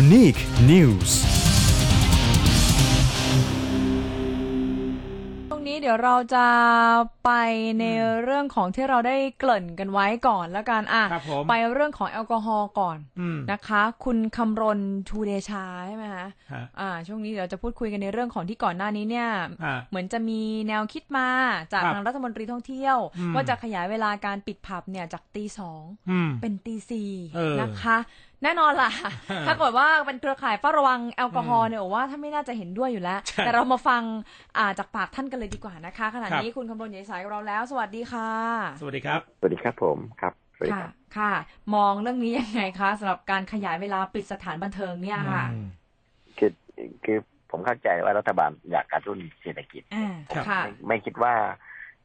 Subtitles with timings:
[0.00, 1.12] Unique News
[5.50, 6.46] ตรงนี้เดี๋ยวเราจะ
[7.24, 7.30] ไป
[7.80, 7.84] ใน
[8.22, 19.28] เรื่องของที่เราได้เกริ่นกันไว้ก่อนแล้วกันอะครับผมไปเรื่องของแอลกอฮอล์ก่อนอืมนะคะ คุณคำรณชูเดชาใช่ไหมคะฮะ อ่า ช่วงนี้เดี๋ยวจะพูดคุยกันในเรื่องของที่ก่อนหน้านี้เนี่ย
[19.64, 21.28] อ่า เหมือนจะมีแนวคิดมา
[21.72, 27.98] จากครับทางรัฐมนตรีท่องเที่ยว อืม ว่าจะขยายเวลาการปิดผับเนี่ยจากตีสองอืม เป็นตีสี่เออนะคะ
[28.44, 28.90] แน่นอนล่ะ
[29.46, 34.02] ถ้าเกิดว่าเป็นเครือข่ายเฝ้าระวังแอลกอฮอล์เนี่ยโอ้ว่าถ้าไม่น่าจะเห็นด้วยอยู่แล้วใช่แต่เรามาฟัง
[34.58, 38.30] อ่าจากปากท่านกันเลยดีกว่านะคะ ขณะครับนี้คุณคำรณอยู่ในสายกับเราแล้ว สวัสดีค่ะ
[38.80, 41.32] สวัสดีครับ สวัสดีครับผมครับสวัสดีค่ะครับค่ะ
[41.74, 45.66] มองเรื่องนี้ยังไงคะสำหรับการขยายเวลาปิดสถานบันเทิงเนี่ยค่ะอืม
[46.38, 46.50] คือ
[47.04, 47.18] คือ
[47.50, 51.34] ผมเข้าใจว่ารัฐบาลอยากกระตุ้นเศรษฐกิจอ่าครับค่ะไม่ไม่คิดว่า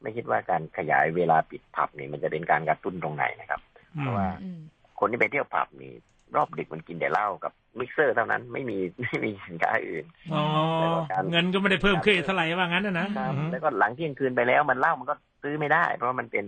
[0.02, 3.60] ไม่คิดว่าการขยายเวลาปิดผับนี่มันจะเป็นการกระตุ้นตรงไหนนะครับ
[3.98, 4.60] เพราะว่าอืม
[5.00, 5.92] คนที่ไปเที่ยวผับนี่
[6.36, 10.42] รอบดึกมันกินแต่เหล้ากับมิกเซอร์เท่านั้นไม่มีไม่มีสินค้าอื่นอ๋อ
[10.80, 16.46] แล้วก็การเงินก็ไม่ได้เพิ่มขึ้นเท่าไหร่ว่างั้นนะนะครับอืมแล้วก็หลังเที่ยงคืนไปแล้วมันเหล้ามันก็ซื้อไม่ได้ เพราะว่ามันเป็น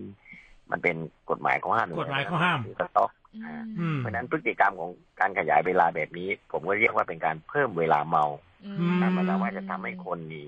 [0.70, 0.96] มันเป็น
[1.30, 8.24] กฎหมายของห้ามกฎหมายเขาห้ามสต็อกอืมอืมเพราะฉะนั้นพฤติกรรมของการขยายเวลาแบบนี้ ผมก็เรียกว่าเป็นการเพิ่มเวลาเมา
[8.64, 10.42] อืมการเวลาว่าจะทำให้คนมี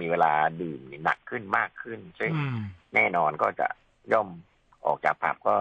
[0.00, 2.58] มีเวลาดื่มนี่หนักขึ้นมากขึ้น ซึ่งอืม
[2.94, 3.66] แน่นอนก็จะ
[4.12, 4.28] ย่อม
[4.86, 5.54] ออกจากผับก็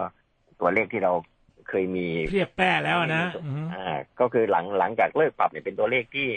[0.60, 1.14] ตัวเลขที่เรา
[1.70, 6.28] เคยมีเพียบแป้แล้วนะอืมอ่าก็คือหลังหลังจากเลิกผับเนี่ยเป็นตัวเลขที่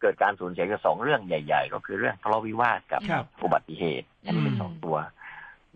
[0.00, 4.96] เกิดการสูญเสียอยู่สองเรื่องใหญ่ ๆ ก็คือเรื่องทะเลาะวิวาทกับครับอุบัติเหตุอันนี้เป็นอืมสองตัว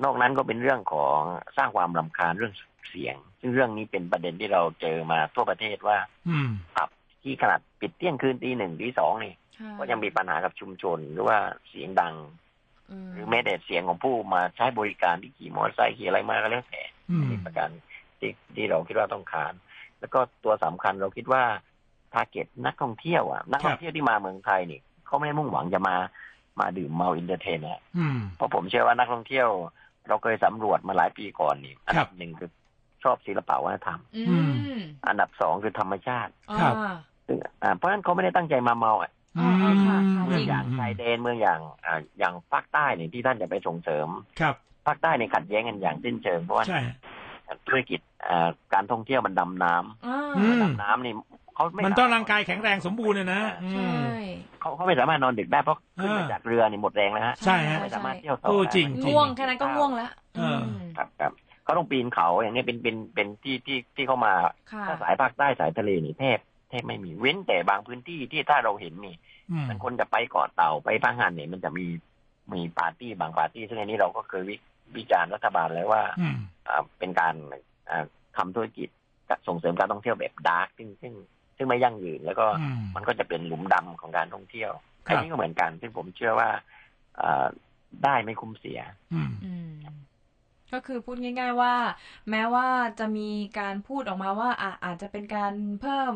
[0.05, 1.19] นอกนั้นก็เป็นเรื่องของ
[1.57, 2.55] สร้างความรำคาญเรื่อง
[2.91, 6.89] เสียง ซึ่งเรื่องนี้เป็นประเด็นที่เราเจอมาทั่วประเทศว่าอืมผับ
[7.23, 12.15] ที่ขนาดปิดเที่ยงคืนตีหนึ่งตีสองนี่ค่ะก็ยังมีปัญหากับชุมชนหรือว่าเสียงดัง
[13.13, 17.69] หรือแม้แต่เสียงของผู้มาใช้บริการที่ขี่มอเตอร์ไซค์ขี่อะไรมาก็แล้วแต่อืมนี่ประการ
[18.23, 19.53] ที่ที่เราคิดว่าต้องการ
[20.01, 21.43] แล้วก็ตัวสำคัญเราคิดว่า
[22.13, 25.97] target นักท่องเที่ยวอะนักท่องเที่ยวที่มาเมืองไทยนี่เขาไม่ได้มุ่งหวังจะมา
[26.61, 29.49] มาดื่มเมา entertain นะอืมเพราะผมเชื่อว่านักท่องเที่ยว
[30.09, 32.51] เราเคยสำรวจมาหลายปีก่อนนี่อันครัดับบหนึ่งครับคือ
[33.03, 34.53] ชอบศิลปะวัฒนธรรมอืม
[35.09, 36.97] อันดับสองคือธรรมชาติครับอ่า
[37.27, 44.09] ซึ่งอ่าเพราะฉะนั้นเขาไม่ได้ตั้งใจมาเมาอะอ๋ออ๋อค่ะค่ะเมืองอย่างชายแดนเมืองอย่างอ่าอย่างภาคใต้เนี่ยที่ท่านจะไปส่งเสริม
[44.41, 44.55] ครับ
[44.87, 46.81] ภาคใต้ในยขัดแย้งกันอย่างสิ้นเชิงเพราะว่าใช่
[47.67, 51.15] ธุรกิจอ่าการท่องเที่ยวมันดำน้ำอ่าอืมดำน้ำนี่
[51.55, 54.05] เขาไมันต้องร่างกายแข็งแรงสมบูรณ์เลยนะอืใช่ม
[54.61, 61.33] เขาเขาไม่สามารถนอนดึกได้เพราะขึ้นมาอ่าจากเรือนี่หมดแรงแล้วฮะใช่ฮะไม่สามารถเที่ยวต่อโอ้ได้จริงง่วงแค่นั้นก็ง่วงแล้วเอออืมครับครับ
[61.65, 64.35] เขาต้องปีนเขาอย่างนี้เป็นเป็นเป็นที่ที่ที่เขามา
[64.73, 66.39] ค่ะถ้าสายภาคใต้สายทะเลนี่แทบ
[66.69, 69.15] แทบไม่มีเว้นแต่บางพื้นที่ที่ถ้าเราเห็นนี่
[69.51, 71.87] อืมมันคนจะไปเกาะเต่าไปพังงานเนี่ยมันจะมี
[72.53, 74.57] มีปาร์ตี้บางปาร์ตี้ซึ่งอันนี้เราก็เคยวิ
[74.97, 76.37] วิจารณ์รัฐบาลแล้วว่าอืม
[76.69, 77.35] อ่าเป็นการ
[77.91, 78.05] อ่า
[78.37, 78.89] ทำธุรกิจ
[79.49, 81.15] ส่งเสริมการท่องเที่ยวแบบดาร์กซึ่งซึ่ง
[81.57, 84.73] ซึ่งไม่ยั่งยืน แล้วก็อืมมันก็จะเป็นหลุมดำของการท่องเที่ยว
[85.07, 86.51] ครัอับนนี้ก็เหมือนกันซึ่งผมเชื่อว่า
[87.21, 87.47] อ่า
[88.05, 88.81] ได้ไม่คุ้มเสีย
[89.15, 89.73] อืมอืม
[90.73, 91.75] ก็คือพูดง่าย ๆว่า
[92.31, 92.67] แม้ว่า
[92.99, 96.15] จะมีการพูดออกมาว่าอะอาจจะเป็นการเพิ่ม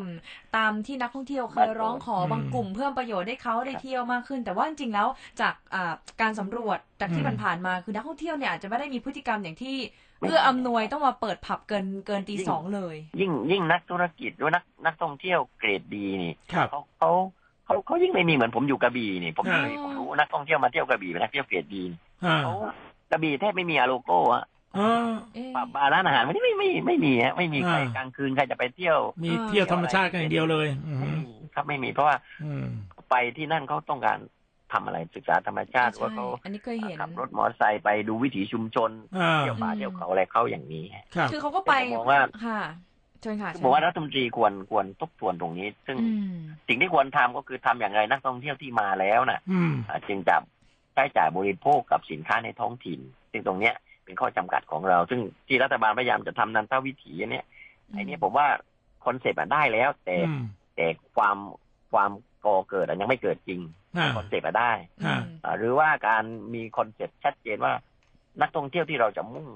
[0.57, 5.07] ตามที่นักท่องเที่ยวเคยร้องขออืมบางกลุ่ม เพิ่มประโยชน์ให้เขาได้เที่ยวมากขึ้น แต่ว่าจริงๆแล้ว
[5.41, 9.77] จากอ่าการสำรวจจากที่อืมผ่านๆมาคือนักท่องเที่ยวเนี่ยอาจจะไม่ได้มีพฤติกรรมอย่างที่
[10.19, 17.11] ไม่เอื้ออำนวยต้องมาเปิดผับเกินเกินตียิ่งสองเลย ยิ่งยิ่งนักธุรกิจหรือนักนักท่องเที่ยวเกรดดีนี่ครับเขาเขา
[17.65, 21.83] เขาเขายิ่งไม่มีเหมือนผมอยู่กระบี่นี่ ผมอ่าเคยผมรู้นักท่องเที่ยวมาเที่ยวกระบี่เป็นนักเที่ยวเกรดดี
[22.25, 22.53] อ่าเขา
[23.11, 24.43] กระบี่แทบไม่มีอาโลโก้อะ
[24.77, 24.87] อ๋อ
[25.33, 32.65] เอ๊ะผับบาร์ร้านอาหารวันนี้ไม่ไม่ไม่มีฮะไม่มีใครอ่ากลางคืนใครจะไปเที่ยว มีเที่ยวธรรมชาติกันอย่างเดียวเลยอืไม่มมีครับไม่มีเพราะว่าอืม
[33.09, 34.19] ไปที่นั่นเขาต้องการ
[34.73, 42.61] ทำอะไรศึกษาธรรมชาติว่าเขาอันนี้เคยเห็นขับรถมอเตอร์ไซค์ไปดูวิถีชุมชนอ่าเที่ยวป่าอืมเที่ยวเขาอะไรเข้าอย่างนี้ฮะครับคือเขาก็ไปผมมองว่าค่ะ
[43.21, 46.35] เชิญค่ะคือบอกว่ารัฐมนตรีควรควรทบทวนตรงนี้ ซึ่งอืม
[46.67, 50.35] สิ่งที่ควรทำก็คือทำอย่างไรนักท่องเที่ยวที่มาแล้วน่ะอืมอ่าจึงจะ
[50.97, 52.99] ใช้จ่ายบริโภคกับสินค้าในท้องถิ่น
[53.31, 53.75] ซึ่งตรงเนี้ย
[54.05, 57.45] เป็นข้อจำกัดของเรา ซึ่งที่รัฐบาลพยายามจะทำนวัตวิถีเนี่ย
[57.91, 58.47] ไอ้เนี่ยผมว่า
[59.05, 60.43] concept อะได้แล้ว แต่อืม
[60.75, 61.37] แต่ความ
[61.91, 62.11] ความ
[62.45, 63.61] ก่อเกิดอะยังไม่เกิดจริง
[63.97, 64.71] อ่า concept อะได้
[65.05, 66.23] อ่าอ่าหรือว่าการ
[66.53, 67.73] มี concept ชัดเจนว่า
[68.41, 69.47] นักท่องเที่ยวที่เราจะมุ่ง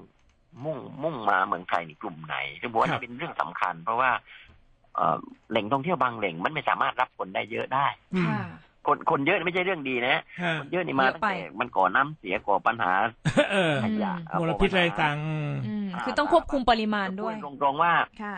[0.64, 4.10] มุ่งมุ่งมาเมืองไทยในกลุ่มไหนซึ่งผมว่าครับนี่เป็นเรื่องสำคัญ เพราะว่า
[4.94, 5.18] เอ่อ
[5.50, 8.42] แหล่งท่องเที่ยวบางแหล่งมันไม่สามารถรับคนได้เยอะได้อืม
[8.86, 12.92] ค่ะคนคนเยอะไม่ใช่เรื่องดีนะฮะคนเยอะนี่มาเยอะตั้งไปแต่มันก่อน้ำเสียก่อปัญหา
[13.52, 15.16] เออขยะอืมมลพิษอะไรต่าง
[15.66, 17.92] อืมคือต้องควบคุมปริมาณด้วยพูตรงๆว่า
[18.22, 18.36] ค่ะ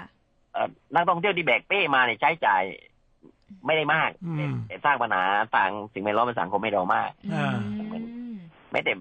[0.53, 2.63] เอ่อนักท่องเที่ยวที่แบกเป้มาเนี่ยใช้จ่าย
[3.67, 5.23] ไม่ได้มากอืมแต่แต่สร้างปัญหา
[5.55, 8.35] ทางสิ่งแวดล้อมเป็นสังคมไม่เรามากอ่าอืม
[8.71, 8.93] แม้แต่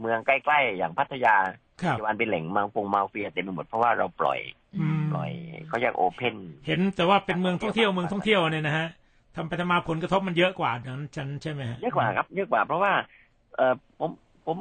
[0.00, 1.36] เมืองใกล้ๆอย่างพัทยา
[1.82, 4.40] ครับปัจจุบันเป็นแหล่งมังฟงมาเฟียเต็มไปหมดเพราะว่าเราปล่อย
[4.80, 5.30] อืมปล่อย
[5.68, 6.36] เขาเรียกโอเพน
[6.66, 8.88] เห็นแต่ว่าเป็นเมืองท่องเที่ยวเมืองท่องเที่ยวเนี่ยนะฮะ
[9.36, 12.92] ทำไปทำมาผลกระทบมันเยอะกว่านั้นฉันใช่ไหมฮะเยอะกว่าครับ เยอะกว่า เพราะว่า
[13.56, 14.10] เออผม
[14.46, 14.56] ผม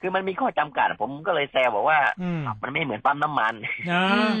[0.00, 3.72] คือมันมีข้อจำกัดผมก็เลยแซวบอกว่าอืมมันไม่เหมือนปั๊มน้ำมันนะ
[4.12, 4.34] อืม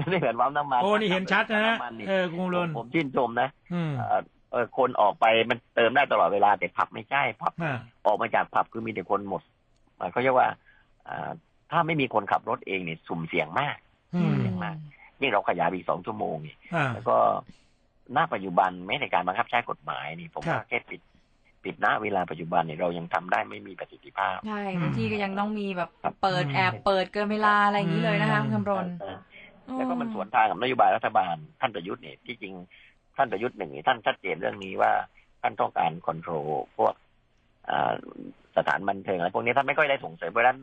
[0.00, 4.20] มันไม่เหมือนปั๊มน้ำมันโอ้นี่เห็นชัดนะฮะปั๊มำมันี่เออคุณรนผมชื่นชมนะอืมเอ่อ
[4.52, 9.42] เออคนออกไปมันเติมได้ตลอดเวลาแต่ผับไม่ใช่ผับอ่าออกมาจากผับคือมีแต่คนหมด
[9.98, 10.48] มันเขาเรียกว่า
[11.08, 11.30] อ่า
[11.70, 13.76] ถ้าไม่มีคนขับรถเองเนี่ยสุ่มเสี่ยงมาก
[14.14, 14.76] อืมมาก
[15.20, 17.16] ยิ่งเราขยายไปอีกสองชั่วโมงนี่อ่าแล้วก็
[18.16, 21.00] ณปัจจุบันแม้ในการบังคับใช้กฎหมายนี่ผมครับว่าแค่ปิด
[21.64, 28.86] ปิดณเวลาปัจจุบันเนี่ยเรายังทำได้ไม่มีประสิทธิภาพใช่บางทีก็ยังต้องมีแบบครับเปิดแอบเปิดเกินเวลาอะไรอย่างนี้เลยนะคะคุณคำรณ
[29.76, 32.54] แล้วก็มันสวนทางกับนโยบายรัฐบาลท่านประยุทธ์เนี่ยที่จริง
[33.16, 34.92] ท่านประยุทธ์หนึ่งท่านชัดเจนเรื่องนี้ว่า
[35.42, 36.48] ท่านต้องการคอนโทรล
[36.78, 36.94] พวก
[37.70, 37.94] อ่า
[38.56, 40.58] สถานบันเทิงอะไรพวกนี้ท่านไม่ค่อยได้ส่งเสริมเพราะฉะนั้น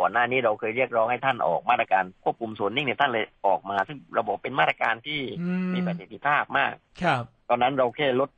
[0.00, 8.30] ก่อนหน้านี้เราเคยเรียกร้องให้ท่านออกมาตรการควบคุมโซนนิ่งเนี่ยท่านเลยออกมา ซึ่งระบบเป็นมาตรการที่อืมมีประสิทธิภาพมาก ครับ ตอนนั้นเราแค่ลด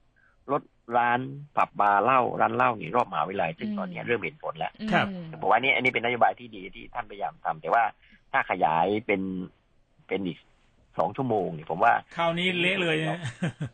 [0.52, 0.62] ลด
[0.96, 1.20] ร้าน
[1.56, 7.84] ผับบาร์เหล้าร้านเหล้านี่รอบมหาวิทยาลัยซึ่งอืมตอนนี้เริ่มเห็นผลแล้วครับอืมผมว่านี่อันนี้เป็นนโยบายที่ดีที่ท่านพยายามทำแต่ว่า
[8.32, 9.22] ถ้าขยายเป็น
[10.08, 10.38] เป็นอีก
[10.98, 13.18] สองชั่วโมงนี่ผมว่าคราวนี้เละเลยนะ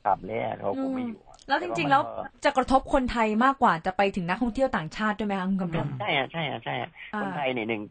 [0.06, 2.02] ขับแล้วเขาคงไม่อยู่ แล้วจริงๆแล้ว
[2.44, 7.82] จะกระทบคนไทยมากกว่าจะไปถึงนักท่องเที่ยวต่างชาติด้วยไหมคะคุณคำรณใช่อะใช่อะใช่อะอ่าคนไทยเนี่ยหนึ่ง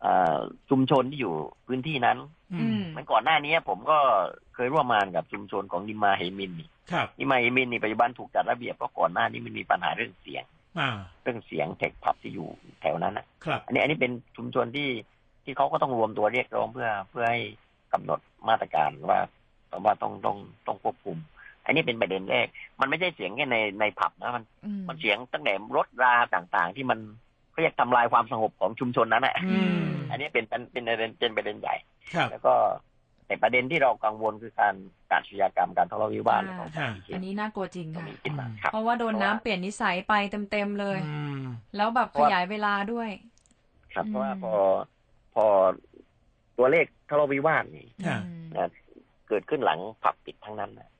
[0.00, 0.36] เอ่อ
[0.70, 1.34] ชุมชนที่อยู่
[1.66, 2.18] พื้นที่นั้น
[2.52, 3.98] อือืมมมันก่อนหน้านี้ผมก็
[4.54, 10.44] เคยร่วมงานกับชุมชนของนิมาเฮมินนี่ครับนิมาเฮมินนี่ปัจจุบันถูกจัดระเบียบเพราะก่อนหน้านี้มันมีปัญหาเรื่องเสียง
[10.78, 10.90] อ่า
[11.22, 12.48] เรื่องเสียงเทคผับที่อยู่
[12.80, 14.88] แถวนั้นอะครับอันนี้อันนี้เป็นชุมชนที่
[15.44, 17.40] ที่เขาก็ต้องรวมตัวเรียกร้องเพื่อเพื่อให้
[17.92, 19.20] กำหนดมาตรการว่า
[19.84, 20.36] ว่าต้องต้อง
[20.66, 21.18] ต้องควบคุม
[21.64, 22.46] อันนี้เป็นประเด็นแรก
[22.80, 26.98] มันไม่ใช่เสียงแค่ในในผับนะมันอืมมันเสียงตั้งแต่รถราต่างๆ ที่มัน
[27.50, 31.76] เขาเรียกทำลายความสงบของชุมชนนั้นแหละอืมอันนี้เป็นเป็นเป็นประเด็นเป็นประเด็นใหญ่
[32.14, 32.54] ครับแล้วก็
[33.26, 34.74] แต่ประเด็นที่เรากังวลคือการ
[35.10, 40.14] การอาชญากรรมการทะเลาะวิวาทของอ่าที่เขอัตนนี้น่ากลัวจริงตรงค่ะนี้ขึ้นมาครับเพราะว่าโดนน้ำเปลี่ยนนิสัยไป
[40.50, 41.42] เต็มๆเลยอืม
[41.76, 43.10] แล้วแบบขยายเวลาด้วย
[43.94, 44.54] ครับเพราะว่าอืมพอ
[45.34, 45.44] พอ
[46.58, 48.70] ตัวเลขทะเลาะวิวาทนี่อ่าอืมนะ
[49.28, 50.91] เกิดขึ้นหลังผับปิดทั้งนั้นนะอ๋อเอ่อ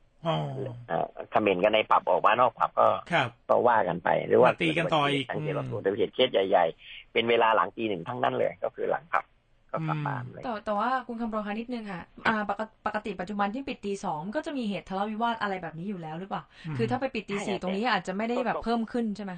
[1.32, 9.24] คอมเมนต์กันในผับออกมานอกผับก็ครับก็ว่ากันไป หรือว่ามาตีกันต่ออีกทางเจรอืมจาแต่เหตุเคสใหญ่ๆ เป็นเวลาหลังตีหนึ่งทั้งนั้นเลย ก็คือหลังผับ
[9.72, 16.42] ก็กลับบ้านเลยแต่แต่ว่าคุณคำรณคะนิดนึงค่ะอ่าปกติปกติปัจจุบันที่ปิดตีสองก็จะมีเหตุทะเลาะวิวาทอะไรแบบนี้อยู่แล้วหรือเปล่า
[16.76, 19.32] คือถ้าไปปิดตีสี่ตรงนี้อาจจะไม่ได้แบบเพิ่มขึ้นใช่ไหม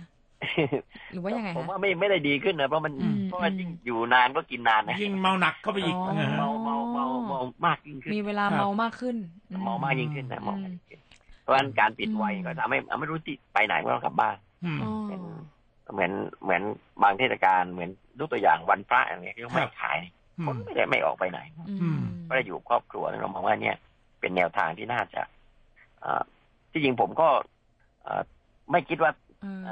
[1.12, 9.17] หรือว่ายังไงผมคะว่าไม่ไม่ได้ดีขึ้นนะเพราะมันอืมเพราะว่ายิ่งอยู่นานก็กินนานนะยิ่งเมาหนักเข้าไปอีกอ๋อนะฮะเมาเมาเมาเมามากยิ่งขึ้น มีเวลาครับเมามากขึ้น
[9.64, 11.00] เมามากยิ่งขึ้นนะเมามากอืมยิ่งขึ้น
[11.43, 15.20] เพราะฉะนั้นการปิดไวอืมก็ทำให้ไม่รู้ที่ไปไหนก็ต้องกลับบ้านอืมอ๋อเป็น
[15.93, 16.12] เหมือน
[16.43, 16.62] เหมือน
[17.02, 19.99] บางเทศกาลเหมือนยกตัวอย่างวันพระอย่างเงี้ยที่เขาไม่ครับขาย
[20.38, 21.41] อืคนมไม่ได้ไม่ออกไปไหน
[21.81, 23.76] อืมก็ได้อยู่ครอบครัวเรามองว่าเนี่ย
[24.20, 25.23] เป็นแนวทางที่น่าจะ
[26.05, 26.23] อ่า
[26.73, 27.29] ที่จริงผมก็
[28.06, 28.23] อ่า
[28.70, 29.23] ไม่คิดว่าอืม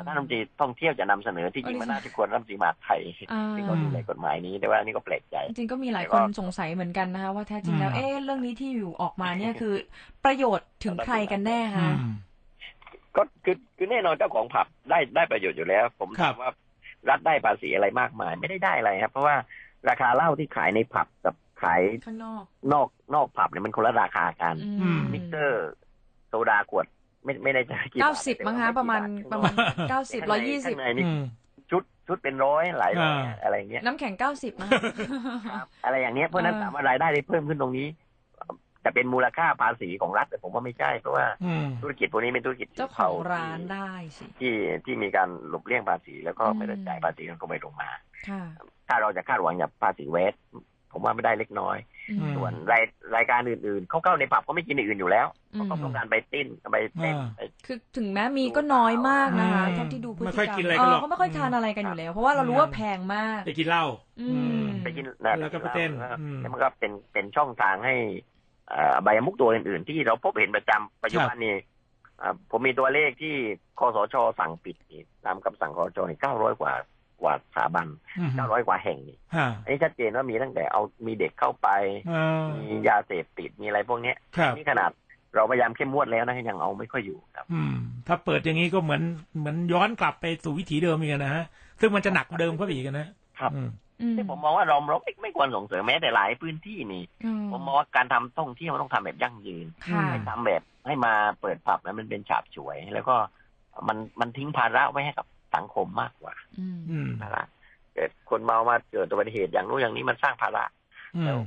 [0.06, 3.00] ท่านรัฐมนตรีท่องเที่ยวจะนำเสนอที่จริงมันน่าจะควรรัฐมนตรีมหาดไทย
[3.32, 9.74] อ่าที่เขาดูแลกฎหมายนี้แต่ว่านี่ก็แปลกใจ จริงๆก็มีหลายแต่คนก็สงสัยเหมือนกันนะคะว่าแท้จริงแล้วอืมเอ๊ะเรื่องนี้ที่อยู่ออกมาเนี่ยคือ
[10.24, 12.12] ประโยชน์ถึงใครกันแน่อืคะม
[13.16, 16.50] ก็คือคือแน่นอนเจ้าของผับได้ได้ประโยชน์อยู่แล้ว ครัถาบมว่า
[17.08, 19.36] รัฐได้ภาษีอะไรมากมาย ไม่ได้ได้อะไรครับ เพราะว่า
[19.88, 22.42] ราคาเหล้าที่ขายในผับกับขายข้างนอก
[22.72, 25.68] นอกนอกผับเนี่ยมันคนละราคากันอืมมิกเตอร์
[26.28, 26.86] โซดาขวด
[27.24, 29.02] ไม่ไม่ได้จะกี่บาทเก้าสิบมั้งคะประมาณ
[29.32, 29.54] ประมาณ
[29.90, 31.22] เก้าสิบร้อยยี่สิบข้างในนี่อืม
[31.70, 34.80] ชุดชุดเป็นร้อยหลายร้อยอ่าอะไรอย่างเงี้ยน้ำแข็งเก้าสิบนะคะ
[35.52, 37.88] ครับอะไรอย่างเงี้ยเพราะฉะนั้นเออถามว่ารายได้ที่เพิ่มขึ้นตรงนี้
[38.84, 47.90] จะเป็นมูลค่าภาษีของรัฐแต่ผมว่าไม่ใช่เพราะว่าอืมธุรกิจพวกนี้เป็นธุรกิจเจ้าของร้านได้สิที่ที่มีการหลบเลี่ยงภาษีแล้วก็อืมไม่ได้จ่ายภาษีกันตรงไปตรงมา
[48.28, 48.42] ค่ะ
[48.88, 50.34] ถ้าเราจะคาดหวังจากภาษีเวส
[50.92, 51.91] ผมว่าไม่ได้เล็กน้อยอืม
[52.36, 52.84] ส่วนราย
[53.16, 63.84] รายการอื่นๆ เขาเข้าในผับเขาไม่กินอย่างอื่นอยู่แล้วอืมเขาต้องการไปเต้นไปเต้นอ่าไปคือถึงแม้มีก็น้อยมากนะคะอืมเท่าที่ดูพฤติไม่กค่อยรรมกินอะไรเอกันหรออกเขาไม่ค่อยทานอะไรกันอยู่แล้ว เพราะว่าเรารู้ว่าแพงมากไปกินเหล้า
[64.20, 64.26] อื
[64.62, 67.94] มไปกินนะแล้วก็ไปเต้นแล้วอืมแล้วมันก็เป็นเป็นช่องทางให้
[68.68, 71.54] เอ่ออบายมุกตัวอื่นๆ ที่เราพบเห็นประจำปัจจุบันนี้
[72.20, 73.34] อ่าผมมีตัวเลขที่
[73.78, 76.72] คอสชสั่งปิดนี่ตามคำสั่งคอสชนี่เก้าร้อยกว่า
[77.22, 77.86] กว่าสถาบัน
[78.18, 81.68] อืมเก้าร้อยกว่าแห่งนี่ฮะอันนี้ชัดเจนว่ามีตั้งแต่เอามีเด็กเข้าไป
[82.10, 84.90] อ่ามียาเสพติดมีอะไรพวกเนี้ยครับนี่ขนาด
[85.34, 87.74] เราพยายามเข้มงวดแล้วนะยังเอาไม่ค่อยอยู่ครับ อืม
[88.06, 89.02] ถ้าเปิดอย่างนี้ก็เหมือน
[89.38, 91.44] เหมือนย้อนกลับไปสู่วิถีเดิมอีกนะฮะ
[91.80, 93.08] ซึ่งมันจะหนักกว่าเดิมเข้าไปอีกนะ
[93.40, 93.68] ครับอืม
[94.00, 103.14] อืมซึ่งผมมองว่าเราเราไม่ไม่ควรส่งเสริมแม้แต่หลายพื้นที่นี่อืผมมองว่าการทำท่องเที่ยวมันต้องทำแบบยั่งยืนค่ะไม่ทำแบบให้มาเปิดผับนะมันเป็นฉาบฉวย แล้วก็
[103.88, 107.42] มันมันทิ้งภาระไว้ให้กับ สังคมมากกว่าอืมอืมภาระ
[107.94, 110.64] เกิดคนเมามาเกิดอุบัติเหตุอย่างนู้นอย่างนี้มันสร้างภาระ
[111.16, 111.42] อืม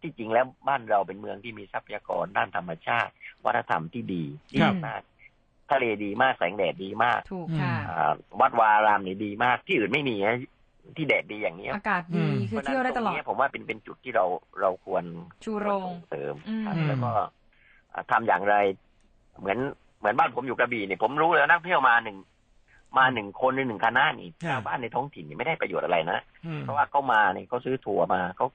[0.00, 3.12] ที่จริงแล้วบ้านเราเป็นเมืองที่มีทรัพยากรด้านธรรมชาติ
[3.44, 5.02] วัฒนธรรมที่ดีดีครับมาก
[5.70, 10.36] ทะเลดีมากแสงแดดดีมากถูกค่ะอืมอ่าวัดวาอารามนี่ดีมาก ที่อื่นไม่มีนะ
[10.96, 14.24] ที่แดดดีอย่างนี้อากาศอืดีมคือเที่ยวได้ตลอดพราะฉะนั้นรงนี้ผมว่าเป็นเป็นจุดที่เรา
[14.60, 15.04] เราควร
[15.44, 17.10] ชูโรงส่งเสริมอืมครับอืมแล้วก็
[17.92, 18.54] อ่าทำอย่างไร
[19.40, 19.58] เหมือน
[19.98, 22.16] เหมือนบ้านผมอยู่กระบี่เนี่ยผมรู้แล้วนักเที่ยวมาหนึ่ง
[22.98, 28.46] มาหนึ่งคนหรือหนึ่งคณะนี่ครับชาวบ้านในท้องถิ่นนี่ไม่ได้ประโยชน์อะไรนะอืมเพราะว่าเขามาเนี่ยเขาซื้อทัวร์มาเขา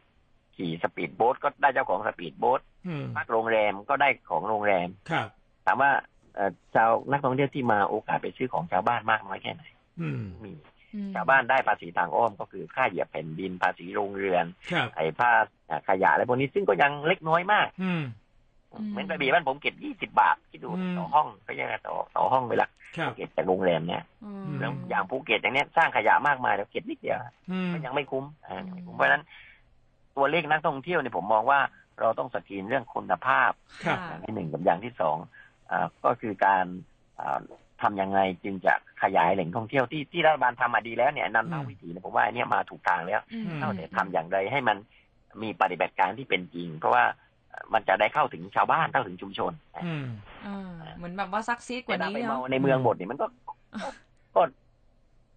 [0.55, 5.27] ขี่สปีดโบ๊ทก็ได้เจ้าของสปีดโบ๊ทอืมพักโรงแรมก็ได้ของโรงแรมครับ
[5.65, 5.91] ถามว่า
[6.35, 9.63] เอ่อชาวนักท่องเที่ยวที่มาโอกาสไปซื้อของชาวบ้านมากน้อยแค่ไหน
[10.01, 10.53] อืมมี
[10.93, 15.31] อืมชาวบ้านได้ภาษีทางอ้อมก็คือค่าเหยียบแผ่นดินภาษีโรงเรือนครับไอ้ผ้า
[15.69, 18.03] อ่าขยะอะไรพวกนี้ซึ่งก็ยังเล็กน้อยมากอืม
[18.89, 27.17] เหมือนกระบี่บ้านผมเก็บยี่สิบาทคิดดูอืมต่อห้องก็ยังไงต่อต่อห้องไปละครับเก็บจากโรงแรมเนี่ยอืมแล้วอย่างภูเก็ตอย่างเนี้ยสร้างขยะมากมายแล้วเก็บนิดเดียว
[27.51, 29.23] อืมก็ยังไม่คุ้มอ่าอืมไม่คุ้มเพราะฉะนั้น
[30.15, 31.59] ตัวเลขนักท่องเที่ยวเนี่ยผมมองว่า
[31.99, 33.51] เราต้องสกรีนเรื่องคุณภาพ
[33.85, 35.17] ครับค่ะอย่างที่หนึ่งกับอย่างที่สอง
[35.71, 36.65] อ่าก็คือการ
[37.19, 37.39] อ่า
[37.81, 44.77] ทำยังไงจึงจะขยายแหล่งท่องเที่ยวที่ที่รัฐบาลทำมาดีแล้วเนี่ยนำเข้าอืมวิถีเนี่ยผมว่าอันเนี้ยมาถูกทางแล้วอืมเท่าแต่ทำอย่างไรให้มัน
[45.41, 47.34] มีปฏิบัติการที่เป็นจริง เพราะว่าเอ่อ
[47.73, 49.51] มันจะได้เข้าถึงชาวบ้านเข้าถึงชุมชน
[49.85, 50.05] อืม
[50.45, 53.27] อ่าเหมือนแบบว่าซักซีดกว่าแต่ถ้านี้ไปเนาะเมาในเมืองหมดเนี่ยมันก็
[53.83, 53.87] ก็
[54.35, 54.41] ก็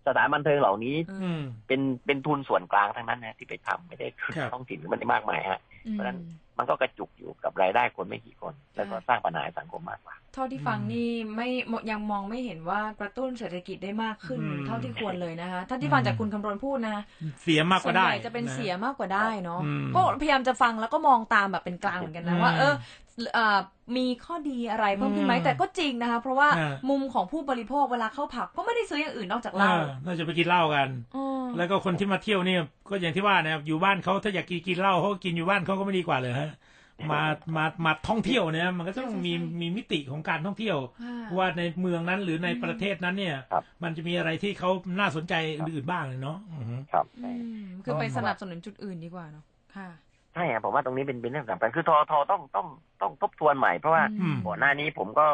[0.07, 6.19] สถานบันเทิงเหล่านี้อืมเป็นเป็นทุนส่วนกลางทั้งนั้นนะที่ไปทำไม่ได้ครับท้องถิ่นมันได้มากมายฮะอืมเพราะฉะนั้น
[6.59, 11.49] มันก็กระจุกอยู่กับรายได้คนไม่กี่คน แล้วก็สร้างปัญหาให้สังคมมากกว่า เท่าที่ฟังนี่ไม่
[11.91, 17.05] ยังมองไม่เห็นว่ากระตุ้นเศรษฐกิจได้มากขึ้นอืมเท่าที่ควรเลยนะคะถ้าที่ฟังจากคุณคำรณพูดนะ
[17.43, 22.75] เสียมากกส่วว่านได้ใหญ่จะเป็นเสียมากกว่าได้เนาะอืมก็พยายามจะฟังแล้วก็มองตามแบบเป็นกลางเหมือนกันนะอืมว่าเออ
[23.35, 23.59] เอ่อ
[23.97, 36.51] มีข้อดีอะไรเพิ่มขึ้นไหมอืมแต่ก็จริงนะคะ เพราะว่าอ่ามุมของผู้บริโภคเวลาเข้าผับก็ไม่ได้ซื้ออย่างอื่นนอกจากเหล้าอ่าน่าจะไปกินเหล้ากันอืม แล้วก็คนที่มาเที่ยวเนี่ยก็อย่างที่ว่านะครับอยู่บ้านเขาถ้าอยากกินกินเหล้าเขาก็กินอยู่บ้านเขาก็ไม่ดีกว่าเลยฮะ
[37.11, 37.21] มา
[37.57, 47.31] มามาท่องเที่ยวเนี่ยมันก็ต้องมีมีมิติของการท่องเที่ยวค่ะว่าในเมืองนั้นหรือในประเทศนั้นเนี่ยครับมันจะมีอะไรที่เขาน่าสนใจอื่นๆบ้างเลยเนาะอือฮึครับอื
[47.63, 49.45] มคือไปสนับสนุนจุดอื่นดีกว่าเนาะ
[49.77, 49.89] ค่ะ
[50.35, 52.67] ใช่ครับผมว่าตรงนี้เป็นเป็นเรื่องสำคัญคือทอทอต้องต้อง
[53.01, 55.27] ต้องทบทวนใหม่เพราะว่าอืมก่อนหน้านี้ผมก็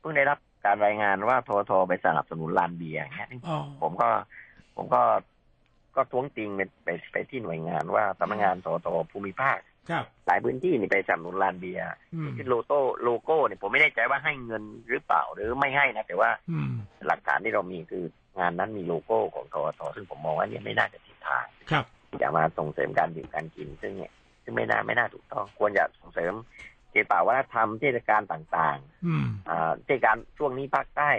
[0.00, 4.08] เพิ่งได้รับการรายงานว่าทอทอไปสนับสนุนลานเบียร์อย่างเงี้ยอ๋อผมก็
[4.76, 5.00] ผมก็
[5.96, 9.58] ก็ท้วงติงไปไปไปที่หน่วยงานว่าสำนักงานสตภูมิภาค
[9.90, 16.68] ครับหลายพื้นที่นี่ไปสนับสนุนลานเบียร์อืมที่โลโก้โลโก้เนี่ยผมไม่แน่ใจว่าให้เงินหรือเปล่าหรือไม่ให้นะแต่ว่าอืม
[17.06, 18.04] หลักฐานที่เรามีคือ
[18.38, 21.84] งานนั้นมีโลโก้ของทอทซึ่งผมมองว่าเนี่ยไม่น่าจะทิศทางครับ
[22.18, 24.12] อย่ามาส่งเสริมการดื่มการกิน ซึ่งเนี่ย
[24.44, 26.34] ซึ่งไม่น่าไม่น่าถูกต้องควรจะส่งเสริม
[26.90, 31.10] เกี่ยวกับวัฒนธรรมเทศกาลต่างอืมๆอ่าเทศกาลช่วงนี้ภาคใต้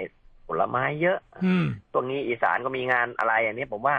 [0.47, 3.95] ผลไม้เยอะอืมช่วงนี้อีสานก็มีงานอะไรอันนี้ผมว่า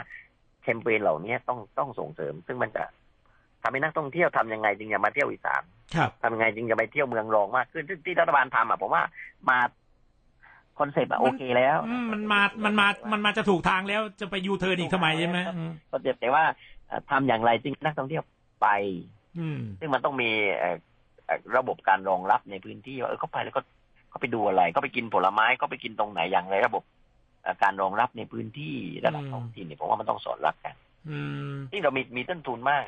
[0.62, 2.84] แคมเปญเหล่านี้ต้องต้องส่งเสริม ซึ่งมันจะ
[3.62, 5.62] ทำให้นักท่องเที่ยวทำยังไงจึงจะมาเที่ยวอีสาน
[5.94, 9.02] ครับทำยังไงจึงจะไปเที่ยวเมืองรองมากขึ้นซึ่งที่รัฐบาลทำอะผมว่า
[9.48, 9.58] มา
[10.78, 16.44] concept อะโอเคแล้วอืมมันมา มันมา มันมาจะถูกทางแล้วจะไปยูเทิร์นอีกทำไมใช่ไหมอืม concept แต่ว่า
[16.86, 18.22] เอ่อทำอย่างไรจึงนักท่องเที่ยว
[18.62, 18.68] ไป
[19.38, 20.76] อืมซึ่งมันต้องมีเอ่อ
[21.26, 23.60] เอ่อระบบการรองรับในพื้นที่ว่าเออเขาไปแล้วก็
[24.10, 26.99] เขาไปดูอะไรเขาไปกินผลไม้เขาไปกินตรงไหนอย่างไรระบบเอ่อ
[27.62, 30.74] การรองรับในพื้นที่ระดับท้องถิ่นเนี่ยผมว่ามันต้องสอดรับกัน
[31.08, 31.18] อื
[31.52, 32.84] มที่เรามีมีต้นทุนมาก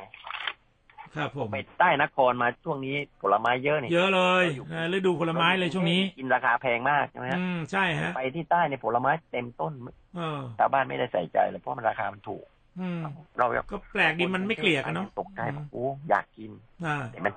[1.15, 9.73] ครับผมไปใต้นครมาช่วงนี้ผลไม้เยอะเนี่ยเยอะเลยนะฤดูผลไม้เลยช่วงนี้ กินราคาแพงมากใช่ไหมฮะอืมใช่ฮะไปที่ใต้ในยผลไม้เต็มต้น
[10.15, 12.45] เออชาวบ้านไม่ได้ใส่ใจเลยเพราะมันราคามันถูก
[12.79, 13.01] อืม
[13.39, 16.51] เราอยากก็แปลกดีมันไม่เกลี่ยกันเนาะตกใจบอกโอ้อยากกิน
[16.85, 17.33] อ่าแต่มัน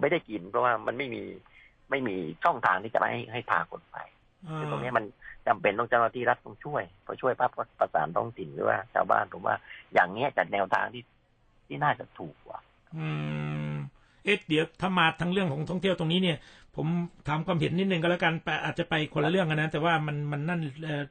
[0.00, 1.22] ไม่ได้กินเพราะว่ามันไม่มี
[1.90, 3.96] ไม่มีช่องทางที่จะให้ให้พาคนไป
[4.46, 5.04] อ่าซึ่งตรงนี้มัน
[5.50, 9.56] จำเป็นต้องเจ้าหน้าที่รัฐต้องช่วยพอช่วยปั๊บก็ประสานท้องถิ่นหรือว่าชาวบ้านผมว่า
[9.94, 11.04] อย่างเนี้ยจัดแนวทางที่
[11.66, 12.58] ที่น่าจะถูกกว่า
[12.96, 13.06] อื
[13.72, 13.74] ม
[14.24, 16.38] เอ๊ะเดี๋ยวถ้ามาทั้งเรื่องของท่องเที่ยวตรงนี้เนี่ย
[16.76, 16.86] ผม
[17.28, 21.02] ถามความเห็นนิดนึงก็แล้วกันแต่อาจจะไปคนละเรื่องกันนะแต่ว่ามันมันนั่นเอ่อ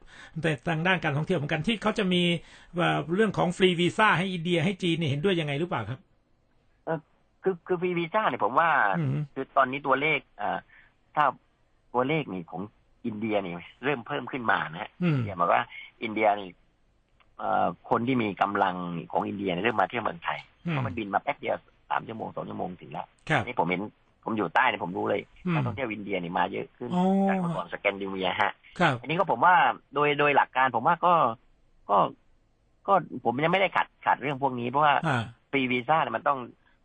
[0.41, 2.24] แต่ทางด้านการท่องเที่ยวเหมือนกันที่เขาจะมี
[2.79, 6.00] ว่าเรื่องของฟรีวีซ่าให้อินเดียให้จีนเนี่ยเห็นด้วยยังไงหรือเปล่าครับ
[7.43, 8.69] คือคือฟรีวีซ่าเนี่ยผมว่า
[9.00, 10.58] อืมคือตอนนี้ตัวเลขอ่า
[11.15, 11.25] ถ้า
[11.93, 12.62] ตัวเลขนี่ของ
[13.05, 13.53] อินเดียนี่
[13.83, 15.61] เริ่มเพิ่มขึ้นมานะฮะอืมอินเดียหมายว่า
[16.03, 16.49] อินเดียนี่
[17.37, 18.75] เอ่อคนที่มีกำลัง
[19.11, 21.55] ของอินเดียเนี่ยเริ่มมาเที่ยวเมืองไทยอืเพราะมันบินมาแป๊บเดียว
[21.89, 23.81] สามชั่วโมงสองชั่วโมงถึงแล้วครับนี่ผมเห็น
[24.23, 29.55] ผมอยู่ใต้เนี่ยผมรู้เลยอืมนักท่องเที่ยวอินเดียนี่มาเยอะขึ้นอ๋อจากเมื่อก่อนสแกนดิเนเวียฮะครับอันนี้ก็ผมว่า
[29.93, 31.13] โดยโดยหลักการผมว่าก็
[31.89, 31.97] ก็
[32.87, 32.93] ก็
[33.25, 36.37] ผมยังไม่ได้ขัดขัดเรื่องพวกนี้เพราะว่าอ่าฟรีวีซ่าเนี่ยมันต้อง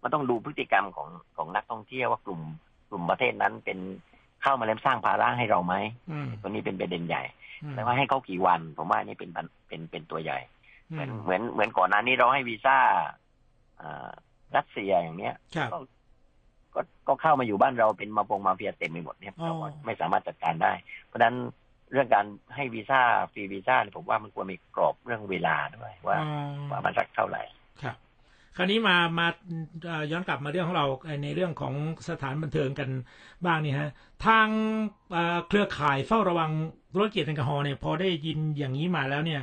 [0.03, 2.41] มันต้องดูพฤติกรรมของของนักท่องเที่ยวว่ากลุ่ม
[2.89, 3.79] กลุ่มประเทศนั้นเป็น
[4.45, 5.75] เข้ามาแล้วสร้างภาระให้เราไหม
[6.11, 7.23] อืมตัวนี้เป็นประเด็นใหญ่
[7.63, 10.39] อืมแล้วว่าให้เขากี่วัน ผมว่านี่เป็นปัญเป็นเป็นตัวใหญ่
[10.93, 12.79] อืเหมือนมเหมือนเหมือนก่อนหน้านี้เราให้วีซ่า
[13.81, 14.11] อ่า
[14.57, 15.79] รัสเซียอย่างเนี้ยครับก็
[16.75, 20.73] ก็ก็เข้ามาอยู่บ้านเราเป็นมาปงมาเฟียเต็มไปหมดเนี่ยอ๋อเราก็ไม่สามารถจัดการได้
[21.07, 21.35] เพราะฉะนั้น
[21.93, 23.01] เรื่องการให้วีซ่า
[23.33, 26.27] ฟรีวีซ่าเนี่ยผมว่ามันควรมีกรอบเรื่องเวลาด้วยว่าอ๋
[26.69, 27.43] อว่ามันสักเท่าไหร่
[27.83, 27.97] ครับ
[28.57, 29.27] คราวนี้มามา
[29.87, 30.87] เอ่อย้อนกลับมาเรื่องของเรา
[31.25, 31.75] ในเรื่องของ
[32.09, 32.89] สถานบันเทิงกัน
[33.45, 33.91] บ้างนี่ฮะ
[34.27, 34.49] ทาง
[35.13, 36.51] เอ่อเครือข่ายเฝ้าระวัง
[36.95, 39.43] ธุรกิจแอลกอฮอล์เนี่ยพอได้ยินอย่างนี้มาแล้วเนี่ย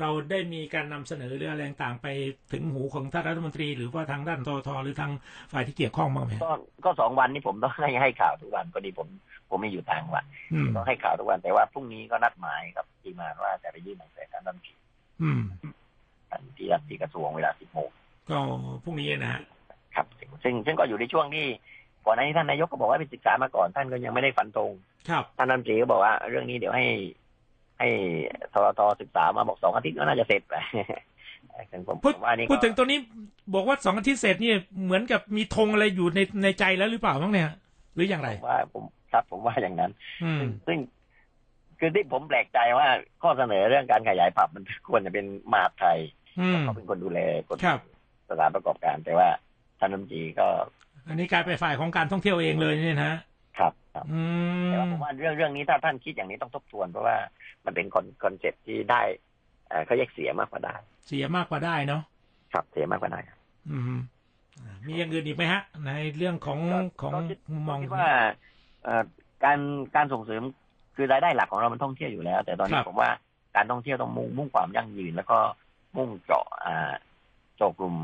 [0.00, 2.08] เราได้มีการนำเสนอเรื่องอะไรต่างๆไป
[2.52, 5.12] ถึงหูของท่านรัฐมนตรี หรือว่าทางด้านททหรือทาง
[5.52, 6.52] ฝ่ายที่เกี่ยวข้องบ้างไหมก็
[6.84, 9.08] ก็สองวันนี้ผมต้องให้ให้ข่าวทุกวันพอดีผม
[9.48, 14.74] ผมไม่อยู่ต่างจังหวัดอืมต้องให้ข่าวทุกวันแต่ว่าพรุ่งนี้ก็นัดหมายกับทีมงานว่าจะไปยื่นหนังสือการรัฐมนตรี
[15.22, 15.40] อืม
[16.30, 17.90] กันที่รัฐที่กระทรวงเวลาสิบโมง
[18.32, 18.38] ก็
[18.84, 19.40] พรุ่งนี้นะฮะ
[19.94, 20.06] ครับ
[20.42, 21.46] ซึ่งซึ่งก็อยู่ในช่วงที่
[22.06, 24.70] ก่อนหน้านี้ท่านนายกก็บอกว่าไปศึกษามาก่อน ท่านก็ยังไม่ได้ฟันธง
[25.08, 26.86] ครับท่านรัฐมนตรีก็บอกว่า เรื่องนี้เดี๋ยวให้
[27.78, 27.88] ให้
[28.52, 30.54] ทรทศึกษามาบอกสองอาทิตย์ก็น่าจะเสร็จไป
[31.70, 32.98] ซึ่งผมพูดผมว่านี่ก็พูดถึงตัวนี้
[33.54, 37.50] บอกว่าสองอาทิตย์เสร็จเนี่ยเหมือนกับมีธงอะไรอยู่ในในใจแล้วหรือเปล่าบ้างเนี่ย
[37.94, 39.90] หรืออย่างไรผมว่าผมครับผมว่าอย่างนั้น
[40.24, 40.78] อืมซึ่ง
[41.78, 42.88] คือที่ผมแปลกใจว่า
[43.22, 45.98] ข้อเสนอเรื่องการขยายผับมันควรจะเป็นมหาดไทย
[46.40, 47.78] อืมเขาเป็นคนดูแลกฎครับ
[48.30, 49.28] สถานประกอบการ แต่ว่า
[49.78, 50.48] ท่านรัฐมนตรีก็
[51.08, 53.18] อันนี้กลายเป็นฝ่ายของการท่องเที่ยวเองเลยเนี่ยนะฮะ
[53.58, 54.22] ครับครับอื
[54.66, 57.16] แต่ว่าผมว่าเรื่องเรื่องนี้ถ้าท่านคิดอย่างนี้ต้องทบทวน เพราะว่า
[57.64, 59.02] มันเป็นคอน concept ที่ได้
[59.68, 60.74] เอ่อเขาแยกเสียมากกว่าได้
[61.06, 62.02] เสียมากกว่าได้เนาะ
[62.52, 63.38] ครับเสียมากกว่าได้ครับ
[63.70, 64.00] อืม
[64.58, 68.08] อ่ามีอย่างอื่นอีกไหมฮะ ในเรื่องของก็ของก็คิดมุมมองคิดว่า
[68.84, 69.02] เอ่อ
[69.44, 69.58] การ
[69.96, 70.42] การส่งเสริม
[70.96, 73.10] คือรายได้หลักของเรามันท่องเที่ยวอยู่แล้ว แต่ตอนนี้ผมว่า
[73.56, 75.38] การท่องเที่ยวต้องมุ่งมุ่งความยั่งยืน แล้วก็
[75.96, 76.46] มุ่งเจาะ
[77.60, 77.96] อ่าเจาะกลุ่ม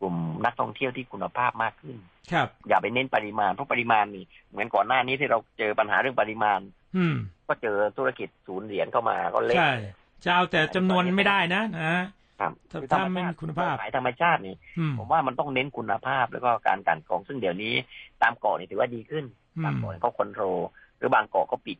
[0.00, 0.14] กลุ่ม
[0.44, 1.96] นักท่องเที่ยวที่คุณภาพมากขึ้น
[2.32, 6.60] ครับ อย่าไปเน้นปริมาณเพราะปริมาณนี่เหมือนก่อนหน้านี้ที่เราเจอปัญหาเรื่องปริมาณ
[6.96, 7.16] อืม
[7.48, 9.72] ก็เจอธุรกิจศูนย์เหรียญเข้ามาก็เละใช่
[10.24, 11.98] จะเอาแต่จำนวนไม่ได้นะนะ
[12.40, 17.74] ครับถ้าคือถ้าธรรไม่มีคุณภาพขายธรรมชาตินี่อืมผมว่ามันต้องเน้นคุณภาพแล้วก็การกลันกรองซึ่งเดี๋ยวนี้
[18.22, 19.24] ตามเกาะนี่ถือว่าดีขึ้น
[19.56, 20.58] อืบางมเกาะเขาคอนโทรล
[20.98, 21.78] หรือบางเกาะก็ปิด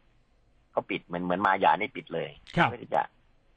[0.75, 3.14] ก็ปิดเหมือนเหมือนมายานี่ปิดเลยครับเพื่อที่จะเ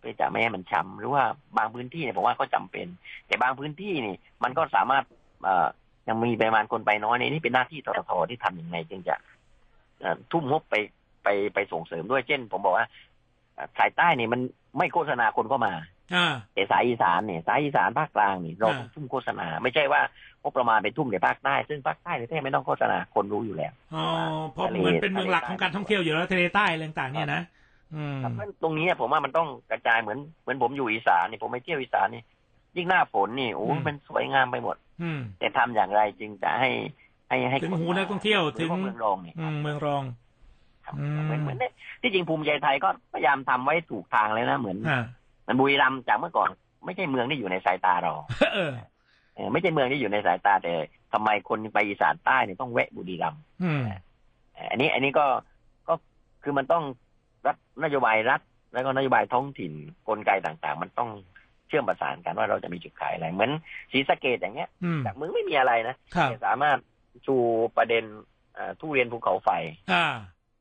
[0.07, 1.23] พื่อจะไม่ให้มันช้ำหรือว่า
[1.57, 2.87] บางพื้นที่เนี่ยผมว่าก็จำเป็น
[3.27, 5.03] แต่บางพื้นที่นี่มันก็สามารถ
[5.43, 5.67] เอ่อ
[6.07, 9.15] ยังมีปริมาณคนไปน้อยในนี่เป็นหน้าที่ทททที่ทำยังไงจึงจะ
[9.99, 10.75] เอ่อทุ่มงบไป
[11.23, 12.85] ไปไปส่งเสริมด้วยเช่น ผมบอกว่า
[13.55, 14.41] เอ่อสายใต้นี่มัน
[14.77, 15.73] ไม่โฆษณาคนก็มา
[16.15, 20.01] อ่าแต่สายอีสานเนี่ยสายอีสานภาคกลางนี่เราต้องทุ่มโฆษณา ไม่ใช่ว่า
[20.41, 24.05] งบประมาณไปทุ่มในภาคใต้ ซึ่งภาคใต้เนี่ยแทบไม่ต้องโฆษณาคนรู้อยู่แล้วอ๋อ
[24.51, 27.56] เพราะเหมือนเป็นเมืองหลักของการท่องเที่ยวอยู่แล้วทะเลใต้อะไรต่างๆเนี่ยนะอืมครับ
[28.17, 32.23] เพราะฉะนั้นตรงนี้ผมว่ามันต้องกระจายเหมือนเหมือนผมอยู่อีสานนี่ผมไปเที่ยวอีสานนี่
[32.75, 36.69] ยิ่งหน้าฝนนี่โอ้อืมมันสวยงามไปหมด อืมแต่ทำอย่างไรจึงจะให้
[37.29, 40.03] ให้ให้ถึงคนหูนักท่องเที่ยวหรืถึงว่าเมืองรองนี่อืมเมืองรอง
[40.85, 41.71] ครับอืมเหมือนเหมือนเนี่ย
[42.01, 45.03] ที่จริงภูมิใจไทยก็พยายามทำไว้ถูกทางเลยนะเหมือนอ่า
[45.43, 46.49] เหมันบุรีรัมย์จากเมื่อก่อน
[46.85, 48.13] ไม่ใช่เมืองที่อยู่ในสายตาเรา
[48.53, 48.71] เออ
[49.35, 50.73] เออไม่ใช่เมืองที่อยู่ในสายตาแต่
[51.13, 53.81] ทำไมคนไปอีสานใต้เนี่ยต้องแวะบุรีรัมย์อืม
[54.53, 55.25] เอ่ออันนี้อันนี้ก็
[55.87, 55.93] ก็
[56.43, 56.83] คือมันต้อง
[57.47, 58.41] รัฐนโยบายรัฐ
[58.73, 59.73] แล้วก็นโยบายท้องถิ่น
[60.07, 61.09] กลไกต่างๆ มันต้อง
[61.67, 63.51] เชื่อมประสานกันว่าเราจะมีจุดขายอะไร เหมือน
[63.91, 66.77] ศรีสะเกดอย่างเงี้ยอืมจากเมืองไม่มีอะไรนะครับแต่สามารถ
[67.25, 67.35] ชู
[67.77, 68.03] ประเด็น
[68.53, 69.49] เอ่อทุเรียนภูเขาไฟ
[69.91, 70.05] อ่า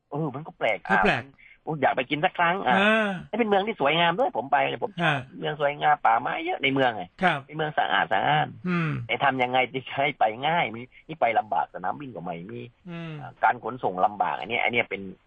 [0.09, 15.26] เออมันก็แปลกก็แปลกอะโอ้อยากไปกินสักครั้งอะอ่านี่เป็นเมืองที่สวยงามด้วยผมไปเลยผมอ่าเมืองสวยงามป่าไม้เยอะในเมืองไงครับเป็นเมืองสะอาดสะอ้านอืมแต่ทำยังไงที่จะให้ไปง่ายมีนี่ไปลำบากสนามบินก็ไม่มีอืมการขนส่งลำบากอันนี้อันนี้เป็นเอ่ออ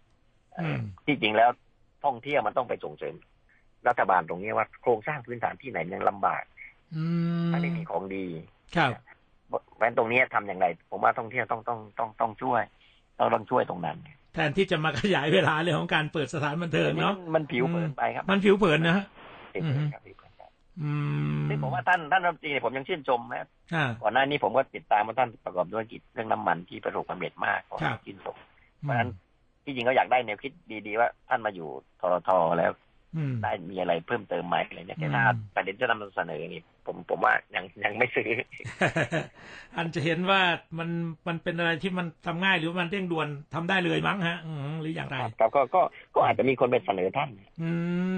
[1.05, 1.49] ที่จริงแล้ว
[2.05, 3.15] ท่องเที่ยวมันต้องไปส่งเสริม
[3.87, 6.43] รัฐบาลตรงนี้ว่าโครงสร้างพื้นฐานที่ไหนมันยังลำบาก
[6.95, 7.03] อื
[7.47, 8.25] มถ้าไม่มีของดี
[8.75, 8.91] ครับ
[9.47, 12.61] เพราะฉะนั้นตรงนี้ทำอย่างไร ผมว่าท่องเที่ยวต้องต้องต้องต้องช่วย
[13.19, 13.97] ต้องต้องช่วยตรงนั้น
[14.33, 19.05] แทนที่จะมาขยายเวลาเรื่องของการเปิดสถานบันเทิงเนาะมันมันผิวเผินไปครับ มันผิวเผินนะฮะ
[19.53, 20.91] ผิวเผินครับผิวเผินครับอื
[21.37, 28.35] มซึ่งผมว่าท่านท่านรัฐมนตรีเนี่ยผมยังชื่นชมนะอ่าก่อนหน้านี้ผมก็ติดตามว่าท่านประกอบธุรกิจเรื่องน้ำมันที่ประสบความสำเร็จมากผมครับชื่นชม
[28.81, 29.09] เพราะฉะนั้น
[29.63, 30.51] ที่จริงก็อยากได้แนวคิด
[30.87, 31.69] ดีๆว่าท่านมาอยู่
[31.99, 32.71] ทรทแล้ว
[33.15, 38.29] อืมได้มีอะไรเพิ่มเติมไหมอะไรเนี่ยแต่ถ้าอืมประเด็นจะนำเสนอนี่ผมผมว่ายังยังไม่ซื้อ
[39.75, 40.41] อันจะเห็นว่า
[40.77, 40.89] มัน
[41.27, 45.81] มันเป็นอะไรที่มันทำง่ายหรือมันเร่งด่วนทำได้เลยมั้งฮะอืมหรืออย่างไรครับก็ก็
[46.15, 47.29] ก็อาจจะมีคนไปเสนอท่าน
[47.61, 47.69] อื
[48.13, 48.17] ม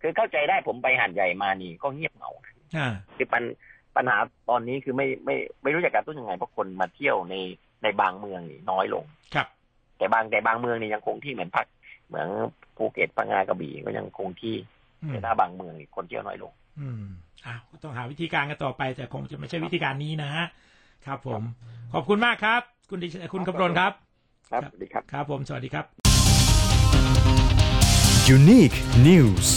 [0.00, 2.30] คือเข้าใจได้ผมไปหันใหญ่มานี่ก็เงียบเหงา
[2.76, 3.42] อ่าคือปัญ
[3.96, 7.34] ปัญหาตอนนี้คือไม่ไม่ไม่รู้จะกระตุ้นยังไงเพราะคนมาเที่ยวใน
[7.82, 9.46] ในบางเมืองนี่น้อยลงครับ
[9.98, 11.66] แต่บางแต่บางเมืองนี่ยังคงที่เหมือนพัก
[12.08, 12.28] เหมือน
[12.76, 14.56] ภูเก็ตพังงากระบี่ก็ยังคงที่
[15.02, 17.04] อืมแต่ถ้าบางเมืองนี่คนเที่ยวน้อยลง อืม
[17.46, 20.46] อ้าวต้องหาวิธีการกันต่อไป แต่คงจะไม่ใช่วิธีการนี้นะฮะ
[21.06, 21.42] ครับผม
[21.94, 23.92] ขอบคุณมากครับ คุณดิคุณกำรนครับ
[24.50, 25.84] ครับ ครับสวัสดีครับ ครับผม สวัสดีครับ
[28.36, 29.48] Unique News